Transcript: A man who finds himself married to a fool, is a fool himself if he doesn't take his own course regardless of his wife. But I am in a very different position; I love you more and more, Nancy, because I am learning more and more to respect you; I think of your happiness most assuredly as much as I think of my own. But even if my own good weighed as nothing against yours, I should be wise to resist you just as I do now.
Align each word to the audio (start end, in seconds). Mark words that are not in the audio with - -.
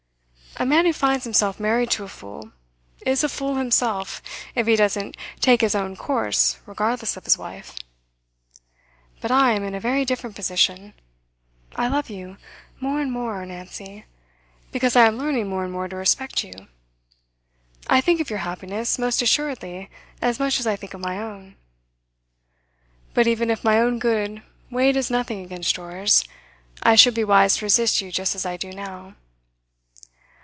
A 0.57 0.65
man 0.65 0.85
who 0.85 0.91
finds 0.91 1.23
himself 1.23 1.61
married 1.61 1.89
to 1.91 2.03
a 2.03 2.09
fool, 2.09 2.51
is 3.05 3.23
a 3.23 3.29
fool 3.29 3.55
himself 3.55 4.21
if 4.53 4.67
he 4.67 4.75
doesn't 4.75 5.15
take 5.39 5.61
his 5.61 5.73
own 5.75 5.95
course 5.95 6.59
regardless 6.65 7.15
of 7.15 7.23
his 7.23 7.37
wife. 7.37 7.73
But 9.21 9.31
I 9.31 9.53
am 9.53 9.63
in 9.63 9.73
a 9.73 9.79
very 9.79 10.03
different 10.03 10.35
position; 10.35 10.93
I 11.77 11.87
love 11.87 12.09
you 12.09 12.35
more 12.81 12.99
and 12.99 13.13
more, 13.13 13.43
Nancy, 13.45 14.03
because 14.73 14.97
I 14.97 15.05
am 15.07 15.17
learning 15.17 15.47
more 15.47 15.63
and 15.63 15.71
more 15.71 15.87
to 15.87 15.95
respect 15.95 16.43
you; 16.43 16.67
I 17.87 18.01
think 18.01 18.19
of 18.19 18.29
your 18.29 18.39
happiness 18.39 18.99
most 18.99 19.21
assuredly 19.21 19.89
as 20.21 20.37
much 20.37 20.59
as 20.59 20.67
I 20.67 20.75
think 20.75 20.93
of 20.93 20.99
my 20.99 21.17
own. 21.17 21.55
But 23.13 23.25
even 23.25 23.49
if 23.49 23.63
my 23.63 23.79
own 23.79 23.99
good 23.99 24.43
weighed 24.69 24.97
as 24.97 25.09
nothing 25.09 25.43
against 25.45 25.77
yours, 25.77 26.25
I 26.83 26.95
should 26.97 27.13
be 27.13 27.23
wise 27.23 27.55
to 27.57 27.65
resist 27.65 28.01
you 28.01 28.11
just 28.11 28.35
as 28.35 28.45
I 28.45 28.57
do 28.57 28.71
now. 28.73 29.15